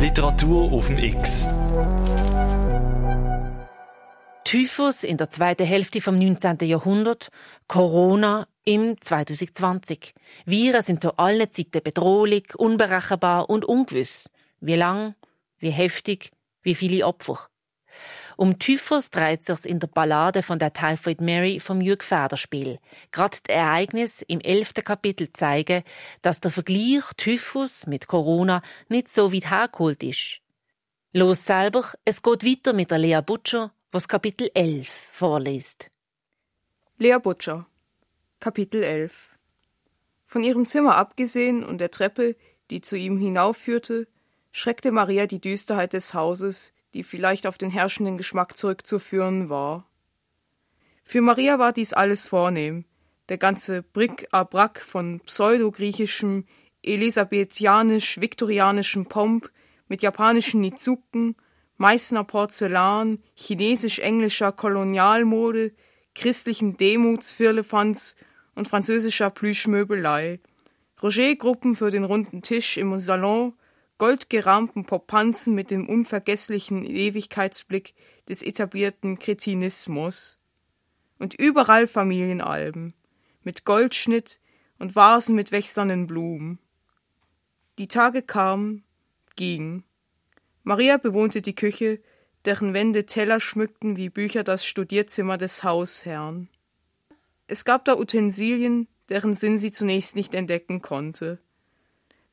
Literatur 0.00 0.72
auf 0.72 0.86
dem 0.88 0.98
X. 0.98 1.48
Typhus 4.44 5.04
in 5.04 5.16
der 5.16 5.30
zweiten 5.30 5.64
Hälfte 5.64 6.00
vom 6.00 6.18
19. 6.18 6.58
Jahrhundert, 6.62 7.30
Corona 7.68 8.46
im 8.64 9.00
2020. 9.00 10.14
Viren 10.44 10.82
sind 10.82 11.02
zu 11.02 11.16
allen 11.16 11.50
Zeiten 11.50 11.82
bedrohlich, 11.82 12.54
unberechenbar 12.56 13.48
und 13.48 13.64
ungewiss. 13.64 14.28
Wie 14.60 14.76
lang, 14.76 15.14
wie 15.58 15.70
heftig, 15.70 16.32
wie 16.62 16.74
viele 16.74 17.06
Opfer. 17.06 17.48
Um 18.36 18.58
Typhus 18.58 19.10
dreht 19.10 19.44
sich's 19.44 19.64
in 19.64 19.78
der 19.78 19.88
Ballade 19.88 20.42
von 20.42 20.58
der 20.58 20.72
Typhoid 20.72 21.20
Mary 21.20 21.60
vom 21.60 21.80
Jürg 21.80 22.02
Federspiel. 22.02 22.78
Gerade 23.10 23.38
die 23.46 23.52
Ereignisse 23.52 24.24
im 24.26 24.40
elften 24.40 24.84
Kapitel 24.84 25.32
zeigen, 25.32 25.82
dass 26.22 26.40
der 26.40 26.50
Vergleich 26.50 27.04
Typhus 27.16 27.86
mit 27.86 28.06
Corona 28.06 28.62
nicht 28.88 29.12
so 29.12 29.32
weit 29.32 29.50
hergeholt 29.50 30.02
ist. 30.02 30.40
Los 31.12 31.44
selber, 31.44 31.84
es 32.04 32.22
geht 32.22 32.44
weiter 32.44 32.72
mit 32.72 32.90
der 32.90 32.98
Lea 32.98 33.20
Butcher, 33.24 33.72
was 33.90 34.08
Kapitel 34.08 34.50
11 34.54 34.88
vorliest. 35.10 35.90
Lea 36.96 37.18
Butcher 37.22 37.66
Kapitel 38.40 38.82
11 38.82 39.28
Von 40.26 40.42
ihrem 40.42 40.64
Zimmer 40.64 40.96
abgesehen 40.96 41.64
und 41.64 41.78
der 41.78 41.90
Treppe, 41.90 42.34
die 42.70 42.80
zu 42.80 42.96
ihm 42.96 43.18
hinaufführte, 43.18 44.08
schreckte 44.52 44.90
Maria 44.90 45.26
die 45.26 45.40
Düsterheit 45.40 45.92
des 45.92 46.14
Hauses, 46.14 46.72
die 46.94 47.02
vielleicht 47.02 47.46
auf 47.46 47.58
den 47.58 47.70
herrschenden 47.70 48.16
Geschmack 48.18 48.56
zurückzuführen 48.56 49.48
war. 49.48 49.88
Für 51.04 51.20
Maria 51.20 51.58
war 51.58 51.72
dies 51.72 51.92
alles 51.92 52.24
vornehm, 52.26 52.84
der 53.28 53.38
ganze 53.38 53.82
Bric-à-Brac 53.82 54.80
von 54.80 55.20
pseudogriechischem, 55.20 56.44
elisabethianisch-viktorianischem 56.82 59.06
Pomp 59.06 59.50
mit 59.88 60.02
japanischen 60.02 60.60
Nizuken, 60.60 61.36
Meißner 61.76 62.24
Porzellan, 62.24 63.22
chinesisch-englischer 63.34 64.52
Kolonialmode, 64.52 65.72
christlichem 66.14 66.76
Demutsfirlefanz 66.76 68.16
und 68.54 68.68
französischer 68.68 69.30
Plüschmöbelei, 69.30 70.40
Roger-Gruppen 71.02 71.74
für 71.74 71.90
den 71.90 72.04
runden 72.04 72.42
Tisch 72.42 72.76
im 72.76 72.96
Salon, 72.96 73.54
goldgerahmten 74.02 74.84
Popanzen 74.84 75.54
mit 75.54 75.70
dem 75.70 75.88
unvergesslichen 75.88 76.84
Ewigkeitsblick 76.84 77.94
des 78.28 78.42
etablierten 78.42 79.20
Kretinismus. 79.20 80.40
Und 81.20 81.34
überall 81.34 81.86
Familienalben, 81.86 82.94
mit 83.44 83.64
Goldschnitt 83.64 84.40
und 84.80 84.96
Vasen 84.96 85.36
mit 85.36 85.52
wächsernen 85.52 86.08
Blumen. 86.08 86.58
Die 87.78 87.86
Tage 87.86 88.22
kamen, 88.22 88.82
gingen. 89.36 89.84
Maria 90.64 90.96
bewohnte 90.96 91.40
die 91.40 91.54
Küche, 91.54 92.00
deren 92.44 92.74
Wände 92.74 93.06
Teller 93.06 93.38
schmückten 93.38 93.96
wie 93.96 94.08
Bücher 94.08 94.42
das 94.42 94.66
Studierzimmer 94.66 95.38
des 95.38 95.62
Hausherrn. 95.62 96.48
Es 97.46 97.64
gab 97.64 97.84
da 97.84 97.96
Utensilien, 97.96 98.88
deren 99.10 99.36
Sinn 99.36 99.58
sie 99.58 99.70
zunächst 99.70 100.16
nicht 100.16 100.34
entdecken 100.34 100.82
konnte. 100.82 101.38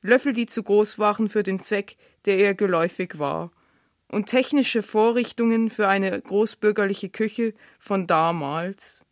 Löffel, 0.02 0.34
die 0.34 0.46
zu 0.46 0.64
groß 0.64 1.00
waren 1.00 1.30
für 1.30 1.44
den 1.44 1.60
Zweck, 1.60 1.98
der 2.26 2.38
ihr 2.40 2.54
geläufig 2.54 3.20
war, 3.20 3.52
und 4.08 4.28
technische 4.28 4.82
Vorrichtungen 4.82 5.70
für 5.70 5.88
eine 5.88 6.20
großbürgerliche 6.20 7.10
Küche 7.10 7.54
von 7.80 8.08
damals. 8.08 9.06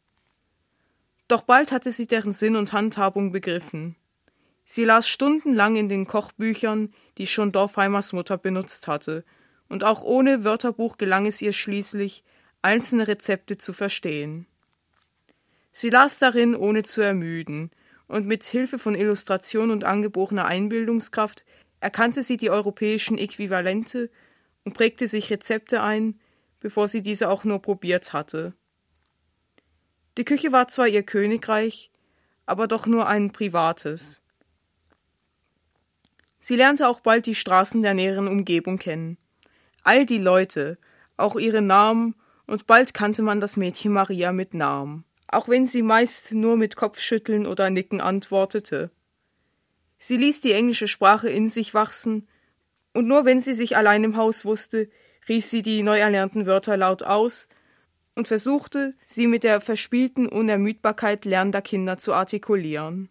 Doch 1.28 1.42
bald 1.42 1.72
hatte 1.72 1.92
sie 1.92 2.08
deren 2.08 2.34
Sinn 2.34 2.56
und 2.56 2.74
Handhabung 2.74 3.32
begriffen. 3.32 3.96
Sie 4.66 4.84
las 4.84 5.08
stundenlang 5.08 5.76
in 5.76 5.90
den 5.90 6.08
Kochbüchern, 6.08 6.94
die 7.18 7.28
schon 7.28 7.52
Dorfheimers 7.52 8.14
Mutter 8.14 8.38
benutzt 8.38 8.88
hatte, 8.88 9.24
und 9.70 9.84
auch 9.84 10.04
ohne 10.04 10.44
Wörterbuch 10.44 10.98
gelang 10.98 11.26
es 11.26 11.42
ihr 11.42 11.54
schließlich, 11.54 12.24
einzelne 12.62 13.08
Rezepte 13.08 13.58
zu 13.58 13.74
verstehen. 13.74 14.48
Sie 15.72 15.90
las 15.90 16.20
darin, 16.20 16.56
ohne 16.56 16.84
zu 16.84 17.02
ermüden, 17.02 17.72
und 18.08 18.26
mit 18.26 18.44
Hilfe 18.44 18.80
von 18.80 18.96
Illustration 18.96 19.72
und 19.72 19.84
angeborener 19.84 20.46
Einbildungskraft 20.46 21.46
erkannte 21.80 22.24
sie 22.24 22.38
die 22.38 22.50
europäischen 22.50 23.18
Äquivalente 23.18 24.10
und 24.64 24.74
prägte 24.74 25.08
sich 25.08 25.30
Rezepte 25.30 25.82
ein, 25.82 26.20
bevor 26.60 26.88
sie 26.88 27.02
diese 27.02 27.30
auch 27.30 27.44
nur 27.44 27.62
probiert 27.62 28.14
hatte. 28.14 28.54
Die 30.18 30.26
Küche 30.26 30.52
war 30.52 30.68
zwar 30.68 30.88
ihr 30.88 31.04
Königreich, 31.04 31.92
aber 32.46 32.68
doch 32.68 32.88
nur 32.88 33.08
ein 33.08 33.32
privates. 33.32 34.22
Sie 36.40 36.56
lernte 36.56 36.88
auch 36.88 37.02
bald 37.02 37.26
die 37.26 37.36
Straßen 37.36 37.82
der 37.82 37.94
näheren 37.94 38.28
Umgebung 38.28 38.80
kennen. 38.80 39.18
All 39.84 40.06
die 40.06 40.18
Leute, 40.18 40.78
auch 41.18 41.36
ihre 41.36 41.62
Namen, 41.62 42.16
und 42.48 42.66
bald 42.66 42.94
kannte 42.94 43.22
man 43.22 43.42
das 43.42 43.58
Mädchen 43.58 43.92
Maria 43.92 44.32
mit 44.32 44.54
Namen 44.54 45.04
auch 45.28 45.50
wenn 45.50 45.66
sie 45.66 45.82
meist 45.82 46.34
nur 46.34 46.58
mit 46.58 46.76
Kopfschütteln 46.76 47.46
oder 47.46 47.70
Nicken 47.70 48.02
antwortete. 48.02 48.92
Sie 50.00 50.18
ließ 50.18 50.42
die 50.42 50.54
englische 50.54 50.88
Sprache 50.88 51.30
in 51.30 51.50
sich 51.50 51.74
wachsen, 51.74 52.28
und 52.94 53.08
nur 53.08 53.26
wenn 53.26 53.40
sie 53.40 53.54
sich 53.54 53.78
allein 53.78 54.04
im 54.04 54.18
Haus 54.18 54.46
wusste, 54.46 54.90
rief 55.30 55.46
sie 55.46 55.62
die 55.62 55.84
neu 55.84 56.00
erlernten 56.00 56.46
Wörter 56.46 56.78
laut 56.78 57.04
aus 57.04 57.48
und 58.16 58.28
versuchte, 58.28 58.96
sie 59.04 59.28
mit 59.28 59.44
der 59.44 59.62
verspielten 59.62 60.28
Unermüdbarkeit 60.28 61.26
lernender 61.26 61.62
Kinder 61.62 61.98
zu 61.98 62.14
artikulieren. 62.14 63.10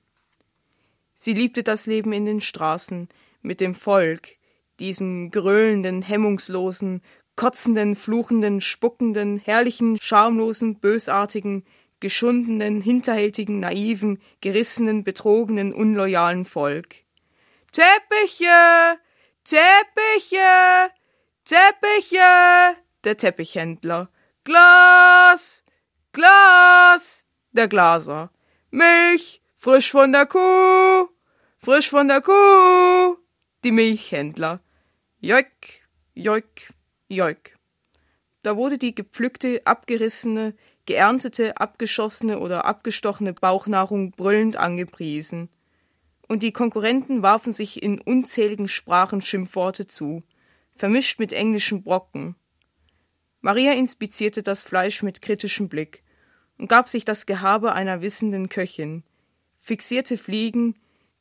Sie 1.14 1.32
liebte 1.32 1.62
das 1.62 1.86
Leben 1.86 2.12
in 2.12 2.26
den 2.26 2.40
Straßen, 2.40 3.08
mit 3.42 3.60
dem 3.60 3.74
Volk, 3.74 4.30
diesem 4.80 5.30
gröhlenden, 5.30 6.02
hemmungslosen, 6.02 7.02
kotzenden, 7.36 7.94
fluchenden, 7.94 8.60
spuckenden, 8.60 9.38
herrlichen, 9.38 9.98
schamlosen, 10.00 10.80
bösartigen, 10.80 11.64
geschundenen, 12.00 12.80
hinterhältigen, 12.80 13.60
naiven, 13.60 14.20
gerissenen, 14.40 15.04
betrogenen, 15.04 15.72
unloyalen 15.72 16.44
Volk. 16.44 16.96
Teppiche! 17.72 18.98
Teppiche! 19.44 20.90
Teppiche! 21.44 22.76
Der 23.04 23.16
Teppichhändler. 23.16 24.10
Glas! 24.44 25.64
Glas! 26.12 27.26
Der 27.52 27.68
Glaser. 27.68 28.30
Milch! 28.70 29.42
Frisch 29.56 29.90
von 29.90 30.12
der 30.12 30.26
Kuh! 30.26 31.08
Frisch 31.58 31.90
von 31.90 32.08
der 32.08 32.20
Kuh! 32.20 33.16
Die 33.64 33.72
Milchhändler. 33.72 34.60
Joik, 35.20 35.82
joik, 36.14 36.72
joik. 37.08 37.56
Da 38.42 38.56
wurde 38.56 38.78
die 38.78 38.94
gepflückte, 38.94 39.62
abgerissene, 39.64 40.54
geerntete, 40.86 41.56
abgeschossene 41.58 42.38
oder 42.38 42.64
abgestochene 42.64 43.32
Bauchnahrung 43.32 44.12
brüllend 44.12 44.56
angepriesen. 44.56 45.48
Und 46.28 46.42
die 46.42 46.52
Konkurrenten 46.52 47.22
warfen 47.22 47.52
sich 47.52 47.82
in 47.82 48.00
unzähligen 48.00 48.68
Sprachen 48.68 49.20
Schimpfworte 49.20 49.86
zu, 49.86 50.22
vermischt 50.76 51.18
mit 51.18 51.32
englischen 51.32 51.82
Brocken. 51.82 52.36
Maria 53.40 53.72
inspizierte 53.72 54.42
das 54.42 54.62
Fleisch 54.62 55.02
mit 55.02 55.22
kritischem 55.22 55.68
Blick 55.68 56.02
und 56.58 56.68
gab 56.68 56.88
sich 56.88 57.04
das 57.04 57.26
Gehabe 57.26 57.72
einer 57.72 58.02
wissenden 58.02 58.48
Köchin, 58.48 59.04
fixierte 59.60 60.18
Fliegen, 60.18 60.76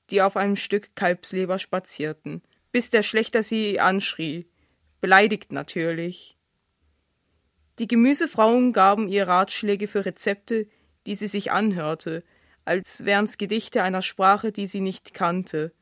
die 0.10 0.22
auf 0.22 0.38
einem 0.38 0.56
Stück 0.56 0.96
Kalbsleber 0.96 1.60
spazierten, 1.60 2.42
bis 2.72 2.90
der 2.90 3.04
Schlechter 3.04 3.44
sie 3.44 3.80
anschrie, 3.80 4.48
beleidigt 5.02 5.52
natürlich. 5.52 6.38
Die 7.80 7.88
Gemüsefrauen 7.88 8.72
gaben 8.72 9.10
ihr 9.10 9.28
Ratschläge 9.28 9.88
für 9.88 10.06
Rezepte, 10.06 10.68
die 11.06 11.16
sie 11.16 11.28
sich 11.28 11.52
anhörte, 11.52 12.24
als 12.64 13.06
wären's 13.06 13.38
Gedichte 13.38 13.84
einer 13.84 14.02
Sprache, 14.02 14.52
die 14.52 14.66
sie 14.66 14.82
nicht 14.82 15.14
kannte, 15.14 15.74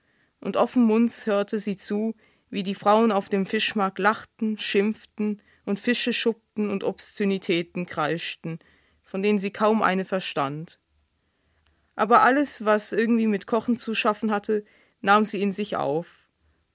und 0.42 0.58
offenmunds 0.58 1.26
hörte 1.26 1.60
sie 1.60 1.78
zu, 1.78 2.16
wie 2.50 2.64
die 2.64 2.76
Frauen 2.76 3.12
auf 3.12 3.30
dem 3.30 3.46
Fischmarkt 3.46 4.00
lachten, 4.00 4.58
schimpften 4.58 5.42
und 5.66 5.80
Fische 5.80 6.14
schuppten 6.14 6.70
und 6.70 6.84
Obszönitäten 6.84 7.86
kreischten, 7.86 8.60
von 9.04 9.24
denen 9.24 9.40
sie 9.40 9.52
kaum 9.52 9.82
eine 9.82 10.04
verstand. 10.04 10.80
Aber 11.96 12.24
alles, 12.24 12.66
was 12.66 12.92
irgendwie 12.92 13.28
mit 13.28 13.48
Kochen 13.48 13.78
zu 13.78 13.94
schaffen 13.94 14.32
hatte, 14.32 14.66
nahm 15.02 15.26
sie 15.26 15.42
in 15.42 15.52
sich 15.52 15.76
auf, 15.76 16.08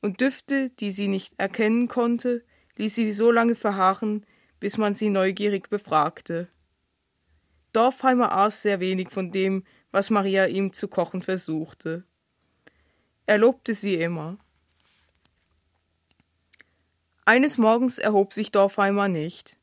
und 0.00 0.20
Düfte, 0.20 0.70
die 0.70 0.92
sie 0.92 1.08
nicht 1.08 1.34
erkennen 1.38 1.88
konnte, 1.88 2.44
ließ 2.76 2.94
sie 2.94 3.10
so 3.10 3.32
lange 3.32 3.56
verharren, 3.56 4.24
bis 4.60 4.78
man 4.78 4.92
sie 4.92 5.10
neugierig 5.10 5.68
befragte. 5.68 6.48
Dorfheimer 7.72 8.32
aß 8.32 8.62
sehr 8.62 8.80
wenig 8.80 9.10
von 9.10 9.30
dem, 9.30 9.64
was 9.90 10.10
Maria 10.10 10.46
ihm 10.46 10.72
zu 10.72 10.88
kochen 10.88 11.22
versuchte. 11.22 12.04
Er 13.26 13.38
lobte 13.38 13.74
sie 13.74 13.94
immer. 13.94 14.38
Eines 17.24 17.58
Morgens 17.58 17.98
erhob 17.98 18.32
sich 18.32 18.52
Dorfheimer 18.52 19.08
nicht. 19.08 19.58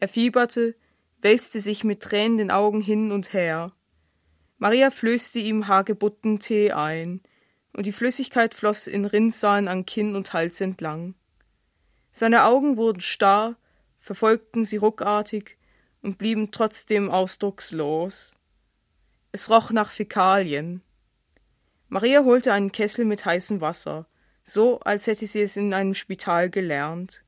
Er 0.00 0.08
fieberte, 0.08 0.76
wälzte 1.22 1.60
sich 1.60 1.82
mit 1.82 2.02
tränenden 2.02 2.50
Augen 2.50 2.82
hin 2.82 3.10
und 3.10 3.32
her. 3.32 3.72
Maria 4.58 4.90
flößte 4.90 5.38
ihm 5.38 5.66
Hagebuttentee 5.66 6.72
ein, 6.72 7.22
und 7.72 7.86
die 7.86 7.92
Flüssigkeit 7.92 8.52
floss 8.54 8.86
in 8.86 9.04
Rinnsalen 9.04 9.68
an 9.68 9.86
Kinn 9.86 10.14
und 10.14 10.32
Hals 10.32 10.60
entlang. 10.60 11.14
Seine 12.12 12.44
Augen 12.44 12.76
wurden 12.76 13.00
starr, 13.00 13.56
verfolgten 14.00 14.64
sie 14.64 14.78
ruckartig 14.78 15.56
und 16.02 16.18
blieben 16.18 16.50
trotzdem 16.50 17.10
ausdruckslos. 17.10 18.36
Es 19.32 19.48
roch 19.50 19.70
nach 19.70 19.92
Fäkalien. 19.92 20.82
Maria 21.88 22.24
holte 22.24 22.52
einen 22.52 22.72
Kessel 22.72 23.04
mit 23.04 23.24
heißem 23.24 23.60
Wasser, 23.60 24.06
so 24.44 24.80
als 24.80 25.06
hätte 25.06 25.26
sie 25.26 25.42
es 25.42 25.56
in 25.56 25.74
einem 25.74 25.94
Spital 25.94 26.50
gelernt. 26.50 27.24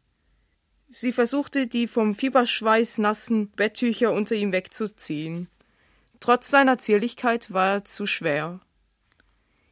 Sie 0.89 1.13
versuchte, 1.13 1.67
die 1.67 1.87
vom 1.87 2.15
Fieberschweiß 2.15 2.99
nassen 2.99 3.51
Betttücher 3.51 4.13
unter 4.13 4.35
ihm 4.35 4.53
wegzuziehen. 4.53 5.49
Trotz 6.21 6.51
seiner 6.51 6.79
Zierlichkeit 6.79 7.53
war 7.53 7.75
er 7.75 7.85
zu 7.85 8.07
schwer. 8.07 8.61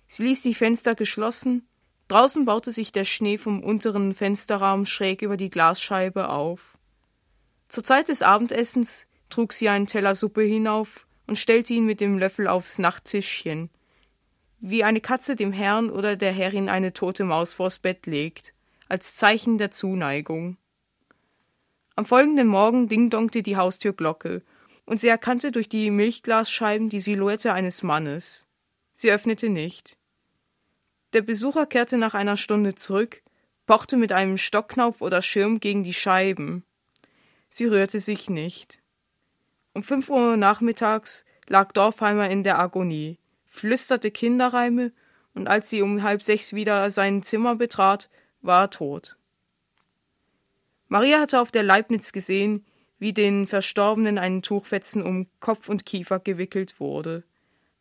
Sie 0.07 0.25
ließ 0.25 0.43
die 0.43 0.55
Fenster 0.55 0.95
geschlossen, 0.95 1.69
draußen 2.09 2.45
baute 2.45 2.73
sich 2.73 2.91
der 2.91 3.05
Schnee 3.05 3.39
vom 3.39 3.63
unteren 3.63 4.15
Fensterraum 4.15 4.87
schräg 4.87 5.23
über 5.23 5.37
die 5.37 5.51
Glasscheibe 5.51 6.31
auf. 6.31 6.79
Zur 7.71 7.85
Zeit 7.85 8.09
des 8.09 8.21
Abendessens 8.23 9.07
trug 9.29 9.53
sie 9.53 9.69
einen 9.69 9.87
Teller 9.87 10.17
Suppe 10.17 10.43
hinauf 10.43 11.07
und 11.29 11.39
stellte 11.39 11.73
ihn 11.73 11.87
mit 11.87 12.01
dem 12.01 12.19
Löffel 12.19 12.49
aufs 12.49 12.81
Nachttischchen, 12.81 13.71
wie 14.59 14.83
eine 14.83 15.01
Katze 15.01 15.37
dem 15.37 15.53
Herrn 15.53 15.89
oder 15.89 16.17
der 16.17 16.33
Herrin 16.33 16.69
eine 16.69 16.93
tote 16.93 17.23
Maus 17.23 17.55
vors 17.55 17.79
Bett 17.79 18.07
legt, 18.07 18.55
als 18.89 19.15
Zeichen 19.15 19.57
der 19.57 19.71
Zuneigung. 19.71 20.57
Am 21.95 22.05
folgenden 22.05 22.49
Morgen 22.49 22.89
dingdongte 22.89 23.45
die 23.45 23.57
Haustürglocke, 23.57 24.43
und 24.85 25.01
sie 25.01 25.09
erkannte 25.09 25.53
durch 25.53 25.69
die 25.69 25.93
Milchglasscheiben 25.93 26.89
die 26.89 26.99
Silhouette 26.99 27.53
eines 27.53 27.85
Mannes. 27.85 28.49
Sie 28.95 29.13
öffnete 29.13 29.49
nicht. 29.49 29.97
Der 31.13 31.23
Besucher 31.23 31.67
kehrte 31.67 31.99
nach 31.99 32.15
einer 32.15 32.37
Stunde 32.37 32.75
zurück, 32.75 33.23
pochte 33.67 33.97
mit 33.97 34.11
einem 34.11 34.39
Stockknauf 34.39 35.01
oder 35.01 35.23
Schirm 35.23 35.61
gegen 35.61 35.85
die 35.85 35.95
Scheiben. 35.95 36.65
Sie 37.51 37.67
rührte 37.67 37.99
sich 37.99 38.31
nicht. 38.31 38.81
Um 39.75 39.83
fünf 39.83 40.09
Uhr 40.09 40.37
nachmittags 40.37 41.25
lag 41.49 41.73
Dorfheimer 41.73 42.31
in 42.31 42.45
der 42.45 42.59
Agonie, 42.59 43.19
flüsterte 43.47 44.11
Kinderreime, 44.11 44.93
und 45.35 45.49
als 45.49 45.69
sie 45.69 45.83
um 45.83 46.03
halb 46.03 46.23
sechs 46.23 46.53
wieder 46.53 46.91
sein 46.91 47.23
Zimmer 47.23 47.57
betrat, 47.57 48.09
war 48.41 48.63
er 48.65 48.71
tot. 48.71 49.17
Maria 50.89 51.21
hatte 51.21 51.41
auf 51.41 51.51
der 51.51 51.63
Leibniz 51.63 52.13
gesehen, 52.13 52.65
wie 52.99 53.13
den 53.13 53.47
Verstorbenen 53.47 54.19
ein 54.19 54.43
Tuchfetzen 54.43 55.03
um 55.03 55.27
Kopf 55.41 55.69
und 55.69 55.87
Kiefer 55.87 56.21
gewickelt 56.21 56.79
wurde, 56.79 57.25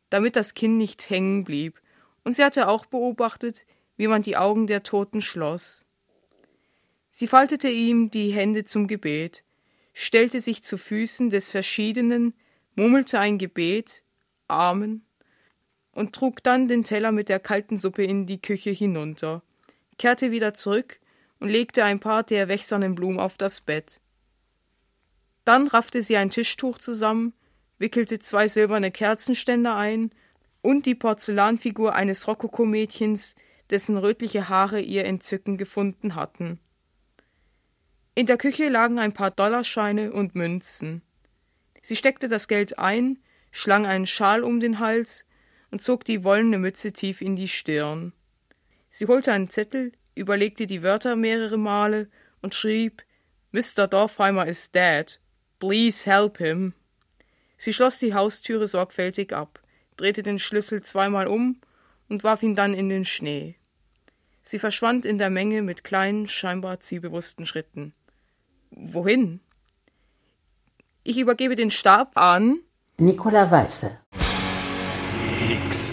damit 0.09 0.35
das 0.35 0.55
Kinn 0.55 0.77
nicht 0.77 1.09
hängen 1.09 1.43
blieb, 1.43 1.79
und 2.23 2.35
sie 2.35 2.43
hatte 2.43 2.67
auch 2.67 2.87
beobachtet, 2.87 3.65
wie 3.97 4.07
man 4.07 4.23
die 4.23 4.37
Augen 4.37 4.65
der 4.65 4.81
Toten 4.81 5.21
schloss. 5.21 5.85
Sie 7.11 7.27
faltete 7.27 7.69
ihm 7.69 8.09
die 8.09 8.31
Hände 8.31 8.65
zum 8.65 8.87
Gebet, 8.87 9.43
stellte 9.99 10.39
sich 10.39 10.63
zu 10.63 10.77
Füßen 10.77 11.29
des 11.29 11.49
Verschiedenen, 11.49 12.33
murmelte 12.75 13.19
ein 13.19 13.37
Gebet, 13.37 14.01
Amen, 14.47 15.05
und 15.91 16.15
trug 16.15 16.41
dann 16.41 16.69
den 16.69 16.85
Teller 16.85 17.11
mit 17.11 17.27
der 17.27 17.41
kalten 17.41 17.77
Suppe 17.77 18.05
in 18.05 18.25
die 18.25 18.41
Küche 18.41 18.69
hinunter, 18.69 19.43
kehrte 19.97 20.31
wieder 20.31 20.53
zurück 20.53 21.01
und 21.41 21.49
legte 21.49 21.83
ein 21.83 21.99
paar 21.99 22.23
der 22.23 22.47
wächsernen 22.47 22.95
Blumen 22.95 23.19
auf 23.19 23.35
das 23.35 23.59
Bett. 23.59 23.99
Dann 25.43 25.67
raffte 25.67 26.01
sie 26.01 26.15
ein 26.15 26.29
Tischtuch 26.29 26.77
zusammen, 26.77 27.33
wickelte 27.77 28.19
zwei 28.19 28.47
silberne 28.47 28.91
Kerzenständer 28.91 29.75
ein 29.75 30.11
und 30.61 30.85
die 30.85 30.95
Porzellanfigur 30.95 31.93
eines 31.93 32.25
Rokokomädchens, 32.25 33.35
dessen 33.69 33.97
rötliche 33.97 34.47
Haare 34.47 34.79
ihr 34.79 35.03
Entzücken 35.03 35.57
gefunden 35.57 36.15
hatten. 36.15 36.57
In 38.19 38.25
der 38.25 38.35
Küche 38.35 38.67
lagen 38.67 38.99
ein 38.99 39.13
paar 39.13 39.31
Dollarscheine 39.31 40.11
und 40.11 40.35
Münzen. 40.35 41.01
Sie 41.81 41.95
steckte 41.95 42.27
das 42.27 42.49
Geld 42.49 42.77
ein, 42.77 43.17
schlang 43.49 43.85
einen 43.85 44.07
Schal 44.07 44.43
um 44.43 44.59
den 44.59 44.79
Hals 44.79 45.25
und 45.71 45.81
zog 45.81 46.03
die 46.03 46.25
wollene 46.25 46.57
Mütze 46.57 46.91
tief 46.91 47.21
in 47.21 47.37
die 47.37 47.47
Stirn. 47.47 48.11
Sie 48.89 49.05
holte 49.05 49.31
einen 49.31 49.49
Zettel, 49.49 49.93
überlegte 50.15 50.65
die 50.65 50.83
Wörter 50.83 51.15
mehrere 51.15 51.55
Male 51.57 52.09
und 52.41 52.53
schrieb 52.53 53.05
Mr. 53.53 53.87
Dorfheimer 53.87 54.45
is 54.45 54.69
dead. 54.69 55.21
Please 55.57 56.05
help 56.05 56.39
him. 56.39 56.73
Sie 57.55 57.71
schloss 57.71 57.99
die 57.99 58.13
Haustüre 58.13 58.67
sorgfältig 58.67 59.31
ab, 59.31 59.61
drehte 59.95 60.23
den 60.23 60.39
Schlüssel 60.39 60.81
zweimal 60.83 61.27
um 61.27 61.61
und 62.09 62.25
warf 62.25 62.43
ihn 62.43 62.55
dann 62.55 62.73
in 62.73 62.89
den 62.89 63.05
Schnee. 63.05 63.55
Sie 64.41 64.59
verschwand 64.59 65.05
in 65.05 65.19
der 65.19 65.29
Menge 65.29 65.61
mit 65.61 65.85
kleinen, 65.85 66.27
scheinbar 66.27 66.81
zielbewussten 66.81 67.45
Schritten. 67.45 67.93
Wohin? 68.71 69.39
Ich 71.03 71.17
übergebe 71.17 71.55
den 71.55 71.71
Stab 71.71 72.11
an 72.15 72.59
Nicola 72.97 73.49
Weiße. 73.49 73.97
X. 75.49 75.91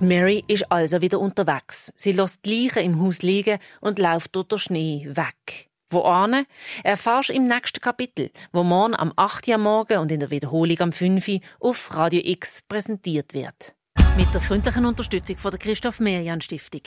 Mary 0.00 0.44
ist 0.46 0.70
also 0.70 1.00
wieder 1.00 1.18
unterwegs. 1.18 1.92
Sie 1.94 2.12
lässt 2.12 2.44
die 2.44 2.64
Leichen 2.68 2.84
im 2.84 3.02
Haus 3.02 3.22
liegen 3.22 3.58
und 3.80 3.98
läuft 3.98 4.36
durch 4.36 4.46
den 4.46 4.58
Schnee 4.58 5.08
weg. 5.10 5.68
Wo 5.90 6.02
ane? 6.02 6.46
Erfahrst 6.84 7.30
im 7.30 7.48
nächsten 7.48 7.80
Kapitel, 7.80 8.30
wo 8.52 8.62
morgen 8.62 8.94
am 8.94 9.12
8. 9.16 9.48
Uhr 9.48 9.58
Morgen 9.58 9.98
und 9.98 10.12
in 10.12 10.20
der 10.20 10.30
Wiederholung 10.30 10.78
am 10.80 10.92
5. 10.92 11.28
Uhr 11.28 11.40
auf 11.60 11.94
Radio 11.94 12.20
X 12.22 12.62
präsentiert 12.68 13.34
wird. 13.34 13.74
Mit 14.16 14.32
der 14.34 14.40
freundlichen 14.40 14.84
Unterstützung 14.84 15.36
von 15.36 15.50
der 15.50 15.60
Christoph 15.60 16.00
Merian 16.00 16.40
Stiftung. 16.40 16.82